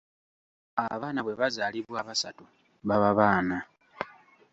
[0.93, 2.43] Abaana bwe bazaalibwa abasatu
[2.87, 3.57] baba baana.